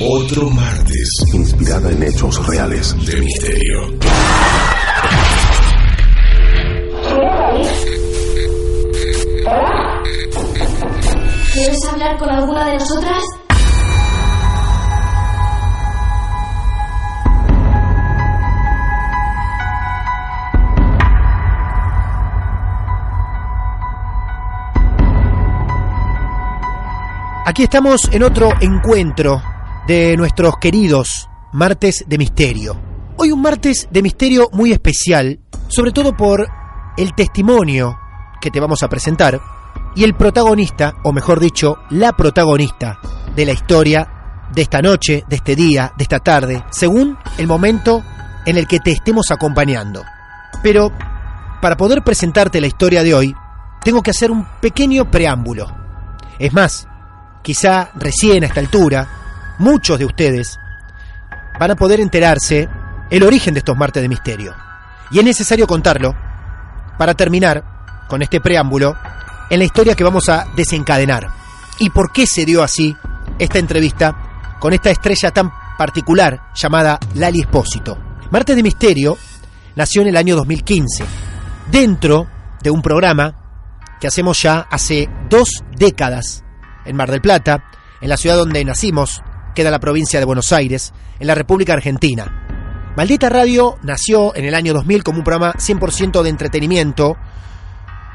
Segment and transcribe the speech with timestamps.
[0.00, 3.98] otro martes inspirada en hechos reales de misterio.
[11.52, 13.22] ¿Quieres hablar con alguna de nosotras?
[27.46, 29.40] Aquí estamos en otro encuentro
[29.86, 32.76] de nuestros queridos martes de misterio.
[33.18, 36.44] Hoy un martes de misterio muy especial, sobre todo por
[36.96, 37.96] el testimonio
[38.40, 39.40] que te vamos a presentar
[39.94, 42.98] y el protagonista, o mejor dicho, la protagonista
[43.36, 48.02] de la historia de esta noche, de este día, de esta tarde, según el momento
[48.44, 50.02] en el que te estemos acompañando.
[50.64, 50.90] Pero
[51.62, 53.36] para poder presentarte la historia de hoy,
[53.84, 55.68] tengo que hacer un pequeño preámbulo.
[56.40, 56.88] Es más,
[57.42, 59.25] quizá recién a esta altura,
[59.58, 60.58] muchos de ustedes
[61.58, 62.68] van a poder enterarse
[63.10, 64.54] el origen de estos martes de misterio.
[65.10, 66.14] Y es necesario contarlo
[66.98, 68.96] para terminar con este preámbulo
[69.50, 71.28] en la historia que vamos a desencadenar.
[71.78, 72.96] ¿Y por qué se dio así
[73.38, 77.98] esta entrevista con esta estrella tan particular llamada Lali Espósito?
[78.30, 79.16] Martes de Misterio
[79.76, 81.04] nació en el año 2015,
[81.70, 82.26] dentro
[82.62, 83.34] de un programa
[84.00, 86.44] que hacemos ya hace dos décadas
[86.84, 87.64] en Mar del Plata,
[88.00, 89.22] en la ciudad donde nacimos,
[89.56, 92.92] queda la provincia de Buenos Aires, en la República Argentina.
[92.94, 97.16] Maldita Radio nació en el año 2000 como un programa 100% de entretenimiento,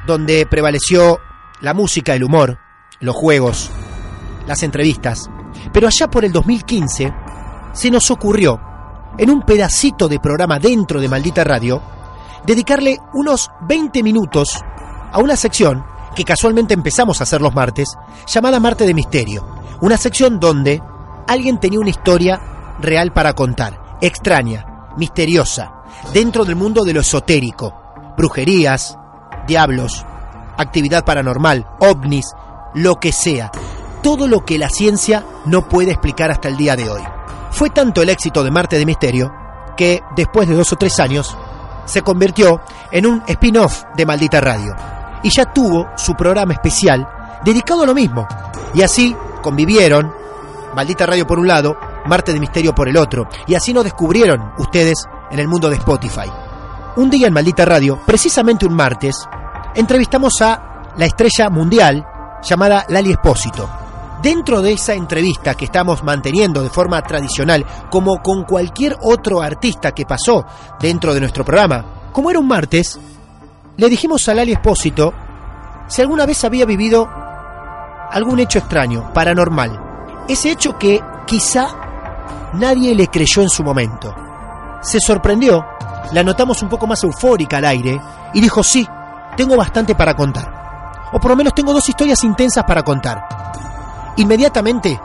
[0.06, 1.20] donde prevaleció
[1.60, 2.60] la música, el humor,
[3.00, 3.72] los juegos,
[4.48, 5.30] las entrevistas.
[5.74, 7.12] Pero allá por el 2015
[7.74, 8.62] se nos ocurrió,
[9.18, 11.82] en un pedacito de programa dentro de Maldita Radio,
[12.46, 14.62] dedicarle unos 20 minutos
[15.12, 15.84] a una sección
[16.16, 17.90] que casualmente empezamos a hacer los martes,
[18.28, 19.44] llamada Marte de Misterio.
[19.82, 20.82] Una sección donde
[21.28, 22.40] alguien tenía una historia
[22.80, 24.66] real para contar, extraña,
[24.98, 25.72] misteriosa,
[26.14, 27.74] dentro del mundo de lo esotérico,
[28.18, 28.98] brujerías,
[29.48, 30.06] diablos,
[30.58, 32.26] actividad paranormal, ovnis,
[32.74, 33.52] lo que sea,
[34.02, 37.02] todo lo que la ciencia no puede explicar hasta el día de hoy.
[37.52, 39.32] Fue tanto el éxito de Marte de Misterio
[39.76, 41.38] que, después de dos o tres años,
[41.86, 42.62] se convirtió
[42.92, 44.76] en un spin-off de Maldita Radio
[45.24, 47.08] y ya tuvo su programa especial
[47.44, 48.28] dedicado a lo mismo.
[48.74, 50.14] Y así convivieron
[50.76, 54.54] Maldita Radio por un lado, Marte de Misterio por el otro, y así nos descubrieron
[54.58, 56.30] ustedes en el mundo de Spotify.
[56.96, 59.28] Un día en Maldita Radio, precisamente un martes,
[59.76, 62.06] entrevistamos a la estrella mundial
[62.44, 63.70] llamada Lali Espósito.
[64.22, 69.94] Dentro de esa entrevista que estamos manteniendo de forma tradicional, como con cualquier otro artista
[69.94, 70.46] que pasó
[70.80, 73.00] dentro de nuestro programa, como era un martes,
[73.78, 75.14] le dijimos a Lali Espósito
[75.88, 77.10] si alguna vez había vivido
[78.12, 79.91] algún hecho extraño, paranormal.
[80.32, 81.68] Ese hecho que quizá
[82.54, 84.16] nadie le creyó en su momento.
[84.82, 85.66] Se sorprendió,
[86.14, 88.02] la notamos un poco más eufórica al aire
[88.34, 88.88] y dijo, sí,
[89.36, 91.02] tengo bastante para contar.
[91.12, 93.28] O por lo menos tengo dos historias intensas para contar.
[94.16, 94.98] Inmediatamente,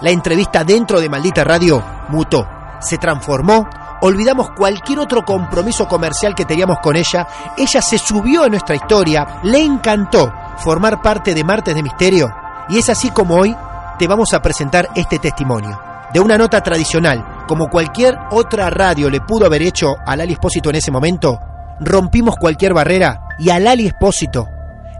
[0.00, 2.48] la entrevista dentro de Maldita Radio mutó,
[2.80, 3.68] se transformó,
[4.00, 7.28] olvidamos cualquier otro compromiso comercial que teníamos con ella,
[7.58, 12.30] ella se subió a nuestra historia, le encantó formar parte de Martes de Misterio,
[12.70, 13.54] y es así como hoy
[14.00, 15.78] te vamos a presentar este testimonio.
[16.14, 20.70] De una nota tradicional, como cualquier otra radio le pudo haber hecho a Lali Espósito
[20.70, 21.38] en ese momento,
[21.80, 24.48] rompimos cualquier barrera y a Lali Espósito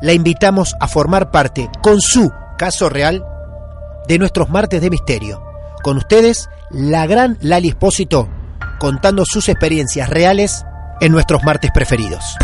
[0.03, 3.25] la invitamos a formar parte, con su caso real,
[4.07, 5.43] de nuestros martes de misterio.
[5.83, 8.29] Con ustedes, la gran Lali Espósito,
[8.79, 10.67] contando sus experiencias reales
[11.01, 12.37] en nuestros martes preferidos.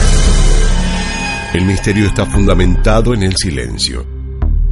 [1.52, 4.15] El misterio está fundamentado en el silencio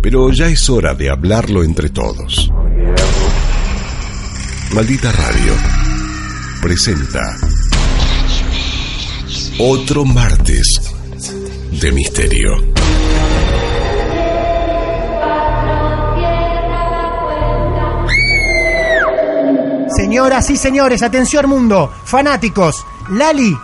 [0.05, 2.53] pero ya es hora de hablarlo entre todos.
[4.75, 5.55] Maldita Radio
[6.61, 7.23] presenta
[9.59, 10.79] otro martes
[11.81, 12.51] de misterio.
[19.89, 23.57] Señoras y señores, atención mundo, fanáticos, Lali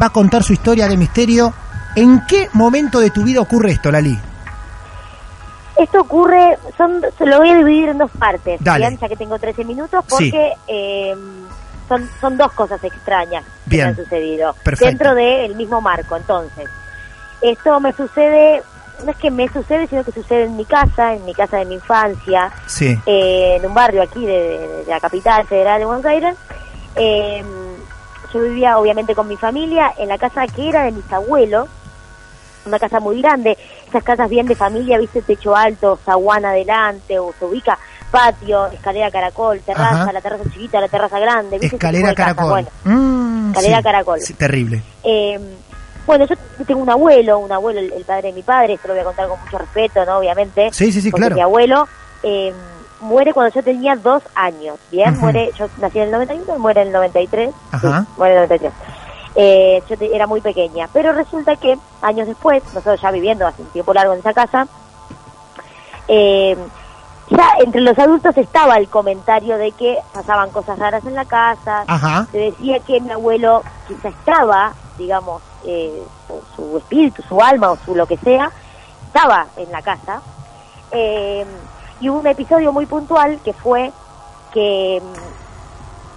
[0.00, 1.52] va a contar su historia de misterio.
[1.96, 4.27] ¿En qué momento de tu vida ocurre esto, Lali?
[5.78, 8.60] Esto ocurre, son, se lo voy a dividir en dos partes.
[8.62, 8.98] ¿bien?
[8.98, 10.30] ya que tengo 13 minutos, Sí.
[10.30, 11.14] porque eh,
[11.88, 14.86] son, son dos cosas extrañas que me han sucedido Perfecto.
[14.86, 16.16] dentro del mismo marco.
[16.16, 16.68] Entonces,
[17.40, 18.62] esto me sucede,
[19.04, 21.64] no es que me sucede, sino que sucede en mi casa, en mi casa de
[21.66, 22.98] mi infancia, Sí.
[23.06, 26.34] eh, en un barrio aquí de, de la capital federal de Buenos Aires.
[26.96, 27.44] Eh,
[28.34, 31.68] yo vivía obviamente con mi familia en la casa que era de mis abuelos,
[32.68, 33.56] una casa muy grande,
[33.88, 37.78] esas casas bien de familia, viste, techo alto, zaguán adelante, o se ubica
[38.10, 40.12] patio, escalera caracol, terraza, Ajá.
[40.12, 41.76] la terraza chiquita, la terraza grande, ¿viste?
[41.76, 42.48] Escalera caracol.
[42.48, 43.82] Bueno, Mm, escalera sí.
[43.82, 44.20] caracol.
[44.20, 44.82] Sí, terrible.
[45.04, 45.38] eh,
[46.06, 46.36] bueno, yo
[46.66, 49.04] tengo un abuelo, un abuelo, el, el padre de mi padre, esto lo voy a
[49.04, 50.16] contar con mucho respeto, ¿no?
[50.18, 50.70] Obviamente.
[50.72, 51.34] Sí, sí, sí, porque claro.
[51.34, 51.86] mi abuelo
[52.22, 52.50] eh,
[53.02, 55.18] muere cuando yo tenía dos años, ¿bien?
[55.20, 57.50] Muere, yo nací en el 91, él muere en el 93.
[57.72, 58.00] Ajá.
[58.00, 58.72] Sí, muere en el 93.
[59.40, 63.62] Eh, yo te- era muy pequeña, pero resulta que años después, nosotros ya viviendo hace
[63.62, 64.66] un tiempo largo en esa casa,
[66.08, 66.56] eh,
[67.30, 71.84] ya entre los adultos estaba el comentario de que pasaban cosas raras en la casa,
[71.86, 72.26] Ajá.
[72.32, 77.76] se decía que mi abuelo quizá estaba, digamos, eh, su, su espíritu, su alma o
[77.84, 78.50] su lo que sea,
[79.06, 80.20] estaba en la casa.
[80.90, 81.44] Eh,
[82.00, 83.92] y hubo un episodio muy puntual que fue
[84.52, 85.47] que mm,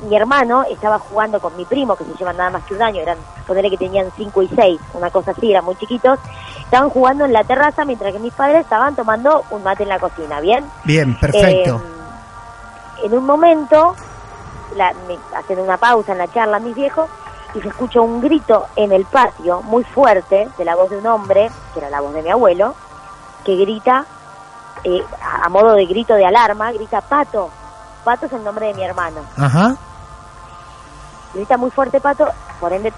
[0.02, 3.02] mi hermano estaba jugando con mi primo, que se llevan nada más que un año,
[3.02, 3.18] eran,
[3.48, 6.20] ponerle que tenían 5 y 6, una cosa así, eran muy chiquitos,
[6.64, 10.00] estaban jugando en la terraza mientras que mis padres estaban tomando un mate en la
[10.00, 10.66] cocina, ¿bien?
[10.86, 11.82] Bien, perfecto.
[13.04, 13.96] Eh, en un momento,
[14.76, 17.10] la, me- hacen una pausa en la charla mis viejos
[17.54, 21.08] y se escucha un grito en el patio muy fuerte de la voz de un
[21.08, 22.74] hombre, que era la voz de mi abuelo,
[23.44, 24.06] que grita,
[24.84, 27.50] eh, a, a modo de grito de alarma, grita Pato.
[28.04, 29.22] Pato es el nombre de mi hermano.
[29.38, 29.76] Ajá.
[31.34, 32.28] Grita muy fuerte Pato,
[32.60, 32.92] por ende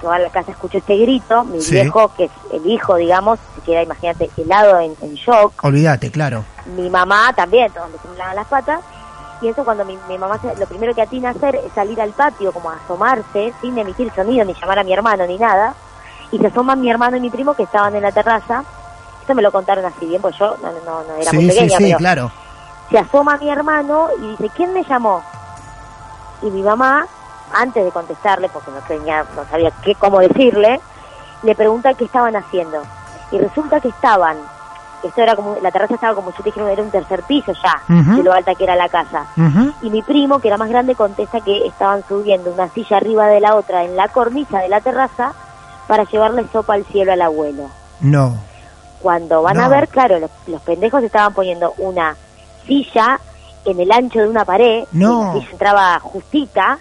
[0.00, 1.72] toda la casa escuchó este grito, mi Sí.
[1.72, 6.44] viejo, que es el hijo, digamos, siquiera imagínate, helado en, en shock, Olvídate, claro.
[6.76, 8.80] mi mamá también, todos le temblaban las patas.
[9.42, 12.00] Y eso cuando mi, mi mamá se- lo primero que atina a hacer es salir
[12.00, 15.74] al patio, como a asomarse, sin emitir sonido, ni llamar a mi hermano, ni nada.
[16.30, 18.62] Y se asoman mi hermano y mi primo que estaban en la terraza.
[19.22, 21.58] Esto me lo contaron así bien, pues yo no, no, no era muy Sí, sí,
[21.58, 22.32] pequeña, sí, pero claro.
[22.90, 25.22] se asoma mi hermano y dice, ¿quién me llamó?
[26.42, 27.06] Y mi mamá,
[27.54, 30.80] antes de contestarle, porque no tenía, no sabía qué, cómo decirle,
[31.42, 32.82] le pregunta qué estaban haciendo.
[33.32, 34.36] Y resulta que estaban,
[35.02, 37.82] esto era como, la terraza estaba como yo te dije, era un tercer piso ya,
[37.88, 39.26] de lo alta que era la casa.
[39.82, 43.40] Y mi primo, que era más grande, contesta que estaban subiendo una silla arriba de
[43.40, 45.32] la otra en la cornisa de la terraza
[45.86, 47.68] para llevarle sopa al cielo al abuelo.
[48.00, 48.36] No.
[49.00, 49.64] Cuando van No.
[49.64, 52.16] a ver, claro, los, los pendejos estaban poniendo una
[52.66, 53.18] silla
[53.64, 55.36] en el ancho de una pared, No.
[55.36, 56.78] y entraba justita,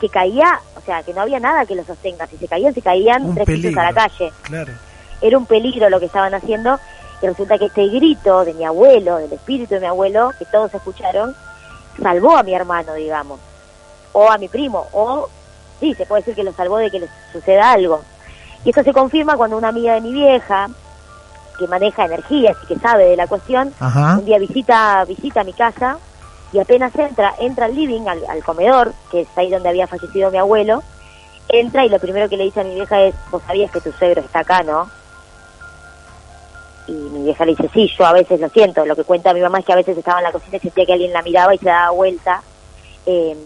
[0.00, 2.26] que caía, o sea, que no había nada que lo sostenga.
[2.26, 4.32] Si se caían, se caían Un tres pisos a la calle.
[4.42, 4.72] Claro.
[5.20, 6.78] Era un peligro lo que estaban haciendo.
[7.20, 10.72] Y resulta que este grito de mi abuelo, del espíritu de mi abuelo, que todos
[10.72, 11.34] escucharon,
[12.00, 13.40] salvó a mi hermano, digamos,
[14.12, 15.28] o a mi primo, o
[15.80, 18.02] sí, se puede decir que lo salvó de que le suceda algo.
[18.64, 20.68] Y esto se confirma cuando una amiga de mi vieja,
[21.58, 24.18] que maneja energías y que sabe de la cuestión, Ajá.
[24.18, 25.98] un día visita visita mi casa
[26.52, 30.30] y apenas entra, entra al living, al, al comedor, que es ahí donde había fallecido
[30.30, 30.82] mi abuelo,
[31.48, 33.92] entra y lo primero que le dice a mi vieja es, vos sabías que tu
[33.92, 34.90] suegro está acá, ¿no?
[36.86, 38.84] Y mi vieja le dice, sí, yo a veces lo siento.
[38.86, 40.86] Lo que cuenta mi mamá es que a veces estaba en la cocina y sentía
[40.86, 42.42] que alguien la miraba y se daba vuelta.
[43.04, 43.36] Eh,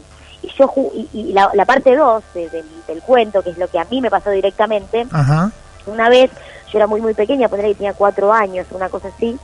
[0.43, 3.67] y yo ju- y, y la, la parte 2 del, del cuento, que es lo
[3.69, 5.51] que a mí me pasó directamente, Ajá.
[5.87, 6.31] una vez,
[6.73, 9.37] yo era muy muy pequeña, poner que tenía cuatro años, una cosa así,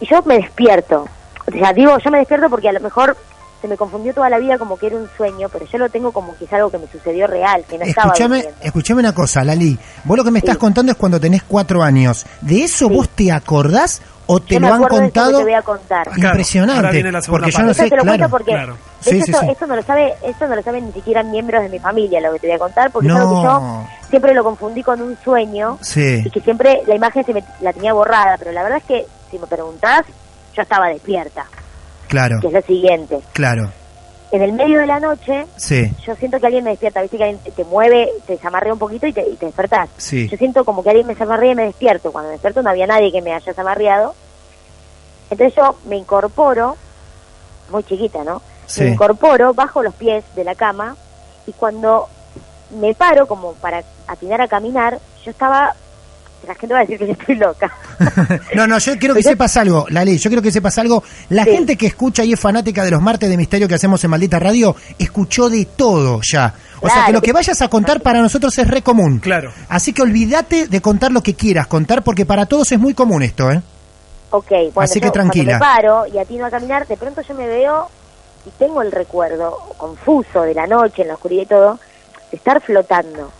[0.00, 1.04] y yo me despierto.
[1.48, 3.16] O sea, digo, yo me despierto porque a lo mejor
[3.60, 6.12] se me confundió toda la vida como que era un sueño, pero yo lo tengo
[6.12, 8.64] como que es algo que me sucedió real, que no estaba Escúchame, durmiendo.
[8.64, 9.76] escúchame una cosa, Lali.
[10.04, 10.60] Vos lo que me estás Sí.
[10.60, 12.24] contando es cuando tenés cuatro años.
[12.40, 12.94] ¿De eso Sí.
[12.94, 15.38] vos te acordás o te Yo lo me han acuerdo de eso que contado?
[15.38, 16.04] te voy a contar.
[16.10, 16.76] Claro, Impresionante.
[16.76, 18.18] ahora viene la segunda porque yo no sé, te lo claro.
[18.18, 18.76] cuento porque claro.
[19.00, 19.46] Sí, esto, sí.
[19.50, 22.32] esto no lo sabe, esto no lo saben ni siquiera miembros de mi familia, lo
[22.34, 23.82] que te voy a contar, porque es algo que No.
[23.82, 26.22] yo siempre lo confundí con un sueño Sí.
[26.24, 29.06] y que siempre la imagen se me, la tenía borrada, pero la verdad es que
[29.32, 30.04] si me preguntás,
[30.58, 31.46] yo estaba despierta,
[32.08, 33.20] Claro, que es lo siguiente.
[33.32, 33.70] claro.
[34.30, 37.24] En el medio de la noche, Sí, yo siento que alguien me despierta, viste que
[37.24, 39.88] alguien te- mueve, te zamarrea un poquito y te, y te despertás.
[39.96, 40.28] sí.
[40.28, 42.10] Yo siento como que alguien me zamarrea y me despierto.
[42.12, 44.14] Cuando me despierto no había nadie que me haya zamarreado.
[45.30, 46.76] Entonces yo me incorporo,
[47.70, 48.42] muy chiquita, ¿no?
[48.66, 48.82] Sí.
[48.84, 50.94] me incorporo, bajo los pies de la cama
[51.46, 52.08] y cuando
[52.78, 55.74] me paro como para atinar a caminar, yo estaba...
[56.46, 57.70] La gente va a decir que yo estoy loca.
[58.54, 61.02] No, no, yo quiero que Pero- sepas algo, Lali, yo quiero que sepas algo.
[61.30, 61.50] La Sí.
[61.50, 64.38] gente que escucha y es fanática de los martes de misterio que hacemos en Maldita
[64.38, 66.54] Radio, escuchó de todo ya.
[66.80, 69.18] O sea que lo que vayas a contar para nosotros es re común.
[69.18, 69.50] Claro.
[69.68, 73.22] Así que olvídate de contar lo que quieras contar, porque para todos es muy común
[73.22, 73.60] esto, ¿eh?
[74.30, 75.58] Ok, bueno, Así que yo tranquila.
[75.58, 77.88] cuando me paro y atino a caminar, de pronto yo me veo
[78.46, 81.80] y tengo el recuerdo confuso de la noche, en la oscuridad y todo,
[82.30, 83.32] de estar flotando.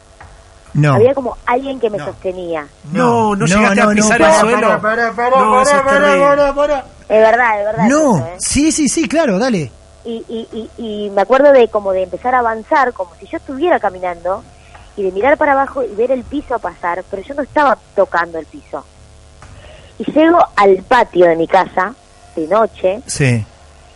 [0.74, 0.94] No.
[0.94, 2.04] Había como alguien que me No.
[2.06, 2.66] sostenía.
[2.92, 4.60] No, no llegaste a pisar el suelo.
[4.68, 6.20] para, para, para, para, es para, terrible.
[6.36, 6.78] para, para.
[7.08, 7.88] Es verdad, es verdad.
[7.88, 8.36] No, eso, ¿eh?
[8.38, 9.70] sí, sí, sí, claro, dale.
[10.04, 10.48] y, y,
[10.78, 14.42] y, y me acuerdo de como de empezar a avanzar, como si yo estuviera caminando,
[14.96, 18.38] y de mirar para abajo y ver el piso pasar, pero yo no estaba tocando
[18.38, 18.84] el piso.
[19.98, 21.94] Y llego al patio de mi casa,
[22.36, 23.44] de noche, Sí.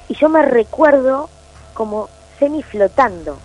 [0.08, 1.28] y yo me recuerdo
[1.74, 3.36] como semi flotando.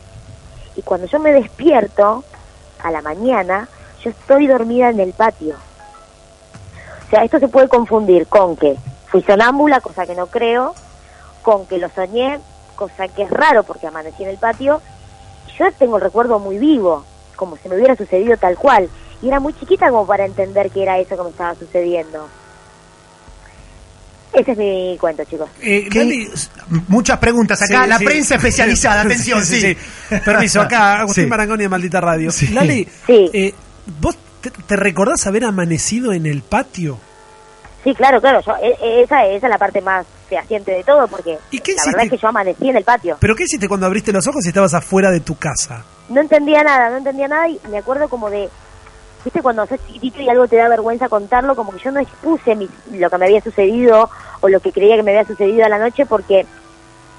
[0.75, 2.23] Y cuando yo me despierto,
[2.83, 3.67] a la mañana,
[4.03, 5.55] yo estoy dormida en el patio.
[7.05, 10.75] O sea, esto se puede confundir con que fui sonámbula, cosa que no creo,
[11.41, 12.39] con que lo soñé,
[12.75, 14.81] cosa que es raro porque amanecí en el patio.
[15.57, 17.03] Yo tengo el recuerdo muy vivo,
[17.35, 18.89] como si me hubiera sucedido tal cual.
[19.21, 22.27] Y era muy chiquita como para entender que era eso que me estaba sucediendo.
[24.33, 25.49] Ese es mi cuento, chicos.
[25.61, 25.87] Eh,
[26.87, 28.05] Muchas preguntas acá, Sí, la sí.
[28.05, 29.75] prensa especializada, atención, sí.
[30.23, 31.29] Permiso, acá Agustín Sí.
[31.29, 32.31] Marangoni de Maldita Radio.
[32.31, 32.47] Sí.
[32.49, 33.29] Lali, Sí.
[33.33, 33.53] eh,
[33.99, 36.99] ¿vos te, te recordás haber amanecido en el patio?
[37.83, 38.41] Sí, claro, claro.
[38.45, 41.73] Yo, e- e- esa, esa es la parte más fehaciente de todo, porque ¿Y qué
[41.73, 43.15] la verdad es que yo amanecí en el patio.
[43.19, 45.85] ¿Pero qué hiciste cuando abriste los ojos y estabas afuera de tu casa?
[46.09, 48.49] No entendía nada, no entendía nada y me acuerdo como de,
[49.23, 52.55] viste, cuando sos chiquitito y algo te da vergüenza contarlo, como que yo no expuse
[52.55, 54.09] mi- lo que me había sucedido
[54.41, 56.45] o lo que creía que me había sucedido a la noche porque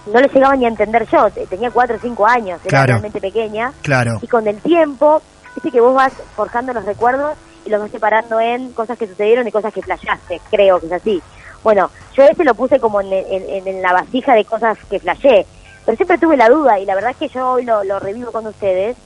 [0.07, 1.29] no le llegaba ni a entender yo.
[1.31, 2.87] Te- Tenía cuatro o cinco años, era Claro.
[2.87, 3.73] realmente pequeña.
[3.83, 4.19] Claro.
[4.23, 5.21] Y con el tiempo,
[5.55, 9.47] viste que vos vas forjando los recuerdos y los vas separando en cosas que sucedieron
[9.47, 11.23] y cosas que flasheaste, creo que es así.
[11.63, 15.45] Bueno, yo ese lo puse como en, en- en la vasija de cosas que flashé,
[15.85, 18.31] pero siempre tuve la duda y la verdad es que yo hoy lo, lo revivo
[18.33, 18.97] con ustedes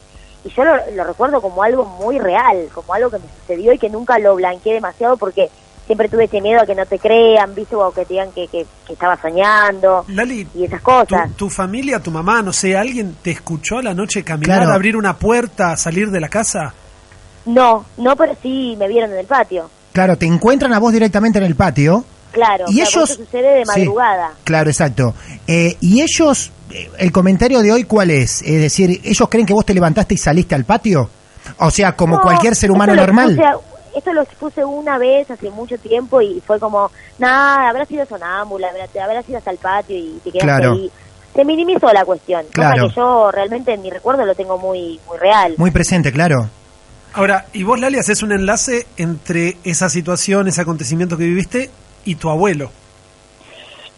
[0.44, 3.78] y yo lo, lo recuerdo como algo muy real, como algo que me sucedió y
[3.78, 5.48] que nunca lo blanqueé demasiado porque
[5.86, 8.46] siempre tuve ese miedo a que no te crean, viste, o que te digan que,
[8.48, 11.30] que, que estaba soñando Lali, y esas cosas.
[11.36, 14.72] tu familia, tu mamá, no sé, ¿alguien te escuchó a la noche caminar, Claro.
[14.74, 16.72] abrir una puerta, salir de la casa?
[17.44, 19.68] No, no, pero sí me vieron en el patio.
[19.92, 22.04] Claro, te encuentran a vos directamente en el patio.
[22.30, 23.80] Claro, Y claro, ellos- eso sucede de Sí.
[23.80, 24.30] madrugada.
[24.44, 25.14] Claro, exacto.
[25.46, 26.50] Eh, y ellos,
[26.98, 28.42] el comentario de hoy, ¿cuál es?
[28.42, 31.08] Es decir, ¿ellos creen que vos te levantaste y saliste al patio?
[31.58, 33.30] O sea, como No, cualquier ser humano normal.
[33.38, 38.06] expuse esto lo expuse una vez hace mucho tiempo y fue como, nada, habrá sido
[38.06, 40.72] sonámbula, habrá, habrá sido hasta el patio y te quedaste Claro.
[40.72, 40.90] ahí.
[41.34, 42.42] Se minimizó la cuestión.
[42.46, 42.88] cosa Claro.
[42.88, 45.54] que yo realmente en mi recuerdo lo tengo muy, muy real.
[45.58, 46.48] Muy presente, claro.
[47.14, 51.70] Ahora, y vos, Lali, haces un enlace entre esa situación, ese acontecimiento que viviste
[52.06, 52.70] y tu abuelo.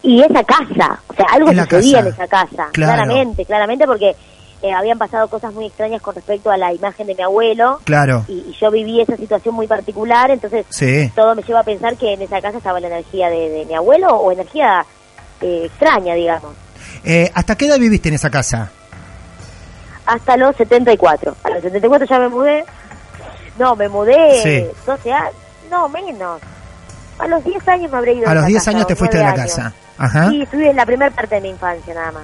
[0.07, 2.07] Y esa casa, o sea, algo En sucedía casa.
[2.07, 2.93] en esa casa, Claro.
[2.93, 4.15] claramente, claramente, porque
[4.61, 7.79] eh, habían pasado cosas muy extrañas con respecto a la imagen de mi abuelo.
[7.83, 8.23] Claro.
[8.27, 11.11] Y, y yo viví esa situación muy particular, entonces Sí.
[11.15, 13.73] todo me lleva a pensar que en esa casa estaba la energía de, de mi
[13.73, 14.85] abuelo o energía
[15.41, 16.53] eh, extraña, digamos.
[17.03, 18.71] Eh, ¿Hasta qué edad viviste en esa casa?
[20.05, 21.35] Hasta los 74.
[21.43, 22.63] A los 74 ya me mudé.
[23.57, 24.67] No, me mudé Sí.
[24.85, 25.33] 12 años.
[25.71, 26.39] No, menos.
[27.17, 28.27] A los 10 años me habré ido.
[28.29, 29.55] A los esa 10 casa, años te fuiste de la 9 años.
[29.55, 29.73] casa.
[29.97, 30.29] Ajá.
[30.29, 32.23] Sí, estuve en la primera parte de mi infancia nada más.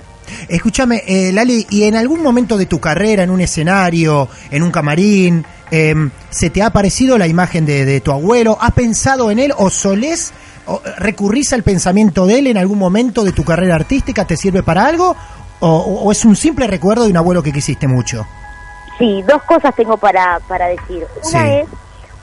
[0.50, 4.72] Escúchame, eh, Lali, ¿y en algún momento de tu carrera, en un escenario, en un
[4.72, 8.58] camarín, em, se te ha aparecido la imagen de, de tu abuelo?
[8.60, 10.34] ¿Has pensado en él o solés,
[10.66, 14.25] o, recurrís al pensamiento de él en algún momento de tu carrera artística?
[14.25, 15.16] ¿Te sirve para algo?
[15.60, 18.25] ¿O, o- o es un simple recuerdo de un abuelo que quisiste mucho?
[18.98, 21.06] Sí, dos cosas tengo para, para decir.
[21.24, 21.48] Una Sí.
[21.62, 21.68] es,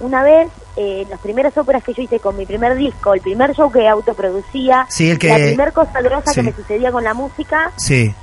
[0.00, 0.49] una vez,
[0.80, 3.88] eh, las primeras óperas que yo hice con mi primer disco, el primer show que
[3.88, 6.37] autoproducía, Sí, el que- la primera cosa grosa Sí.
[6.37, 8.14] que me sucedía con la música, Sí,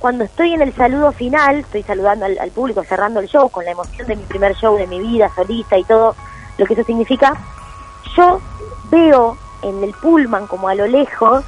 [0.00, 3.64] cuando estoy en el saludo final, estoy saludando al, al público, cerrando el show, con
[3.64, 6.16] la emoción de mi primer show de mi vida, solista y todo
[6.58, 7.32] lo que eso significa,
[8.16, 8.40] yo
[8.90, 11.44] veo en el pullman, como a lo lejos,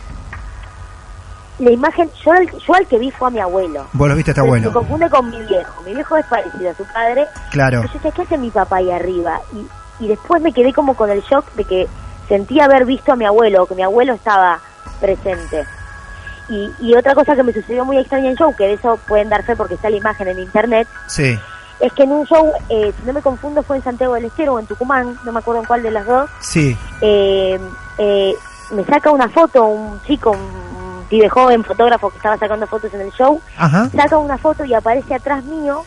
[1.58, 3.86] la imagen, yo al, yo al que vi fue a mi abuelo.
[3.94, 5.82] vos lo viste a tu Se- confunde con mi viejo.
[5.84, 7.26] Mi viejo es parecido a su padre.
[7.50, 7.80] Claro.
[7.80, 9.40] Pero yo decía, ¿qué hace mi papá ahí arriba?
[9.54, 9.66] Y,
[10.00, 11.88] y después me quedé como con el shock de que
[12.28, 14.60] sentía haber visto a mi abuelo, que mi abuelo estaba
[15.00, 15.64] presente.
[16.48, 19.28] Y, y otra cosa que me sucedió muy extraña en show, que de eso pueden
[19.28, 21.36] dar fe porque está la imagen en internet, Sí,
[21.80, 24.54] es que en un show, eh, si no me confundo, fue en Santiago del Estero
[24.54, 27.58] o en Tucumán, no me acuerdo en cuál de las dos, sí, eh,
[27.98, 28.34] eh,
[28.70, 33.00] me saca una foto un chico, un pibe joven, fotógrafo que estaba sacando fotos en
[33.02, 33.90] el show, Ajá.
[33.90, 35.84] saca una foto y aparece atrás mío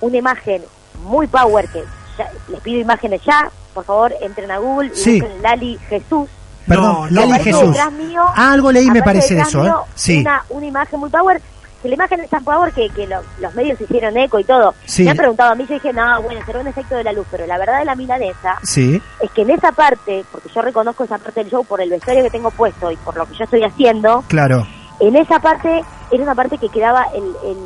[0.00, 0.62] una imagen
[1.02, 1.82] muy power que
[2.18, 5.20] ya- les pido imágenes ya, por favor entren a Google y Sí.
[5.20, 6.28] busquen Lali Jesús.
[6.66, 7.76] Perdón, No, Lali Jesús.
[7.98, 9.72] mío, Ah, algo leí, me parece eso, ¿eh?
[9.94, 10.20] Sí.
[10.20, 11.42] Una, una imagen muy power,
[11.82, 14.74] que la imagen es tan power que, que lo- los medios hicieron eco y todo.
[14.86, 15.04] Sí.
[15.04, 17.26] Me han preguntado a mí, yo dije, no, bueno, será un efecto de la luz,
[17.30, 18.98] pero la verdad de la milanesa Sí.
[19.20, 22.22] es que en esa parte, porque yo reconozco esa parte del show por el vestuario
[22.24, 24.66] que tengo puesto y por lo que yo estoy haciendo, Claro.
[25.00, 27.58] en esa parte era una parte que quedaba el, el,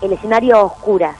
[0.00, 1.14] el escenario a oscuras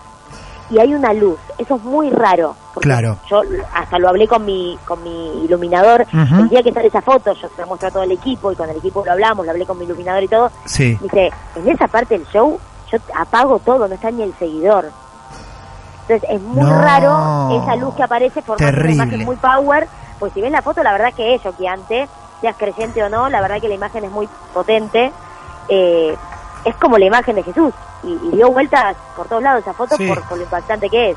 [0.70, 2.54] y hay una luz, eso es muy raro.
[2.74, 3.16] porque Claro.
[3.30, 3.42] Yo
[3.72, 7.48] hasta lo hablé con mi con mi iluminador el día que sale esa foto, yo
[7.48, 9.64] se la muestro a todo el equipo y con el equipo lo hablamos, lo hablé
[9.66, 10.50] con mi iluminador y todo.
[10.64, 10.98] Sí.
[11.00, 12.58] Dice, en esa parte del show
[12.90, 14.90] yo apago todo, no está ni el seguidor.
[16.08, 16.80] Entonces es muy No.
[16.82, 19.88] raro esa luz que aparece formando una imagen muy power.
[20.18, 22.08] Pues si ven la foto, la verdad que es choqueante,
[22.40, 25.12] seas creyente o no, la verdad que la imagen es muy potente.
[25.68, 26.16] Eh,
[26.64, 27.72] es como la imagen de Jesús
[28.06, 30.06] y, y dio vueltas por todos lados esa foto Sí.
[30.06, 31.16] por, por lo impactante que es.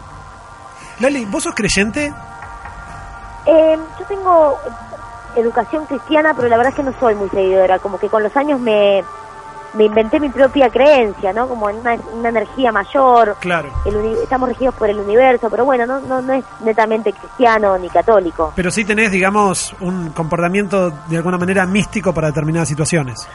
[0.99, 2.13] Lali, ¿vos sos creyente?
[3.45, 4.57] Eh, yo tengo
[5.35, 7.79] educación cristiana, pero la verdad es que no soy muy seguidora.
[7.79, 9.03] Como que con los años me,
[9.73, 11.47] me inventé mi propia creencia, ¿no?
[11.47, 13.37] Como en una, una energía mayor.
[13.39, 13.69] Claro.
[13.85, 17.89] El estamos regidos por el universo, pero bueno, no, no, no es netamente cristiano ni
[17.89, 18.51] católico.
[18.55, 23.27] Pero sí tenés, digamos, un comportamiento de alguna manera místico para determinadas situaciones.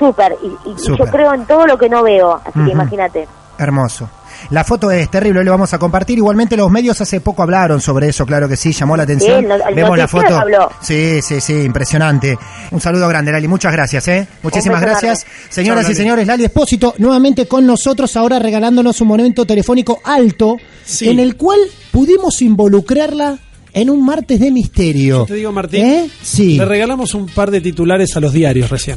[0.00, 0.36] Súper.
[0.42, 3.28] Y, y- yo creo en todo lo que no veo, así que imagínate.
[3.58, 4.08] Hermoso.
[4.48, 6.16] La foto es terrible, hoy lo vamos a compartir.
[6.16, 9.32] Igualmente los medios hace poco hablaron sobre eso, claro que sí, llamó la atención.
[9.40, 10.34] Sí, el no- el Vemos la foto.
[10.38, 10.70] habló.
[10.80, 12.38] Sí, sí, sí, impresionante.
[12.70, 13.46] Un saludo grande, Lali.
[13.48, 14.26] Muchas gracias, ¿eh?
[14.42, 15.26] Muchísimas gracias.
[15.50, 21.10] Señoras y señores, Lali Espósito nuevamente con nosotros, ahora regalándonos un momento telefónico alto, Sí.
[21.10, 21.58] en el cual
[21.92, 23.36] pudimos involucrarla
[23.74, 25.18] en un martes de misterio.
[25.18, 26.10] Yo te digo, Martín, ¿Eh?
[26.22, 26.56] Sí.
[26.56, 28.96] le regalamos un par de titulares a los diarios recién.